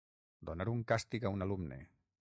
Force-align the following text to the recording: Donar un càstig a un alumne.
Donar 0.49 0.67
un 0.71 0.81
càstig 0.93 1.27
a 1.31 1.35
un 1.37 1.47
alumne. 1.47 1.81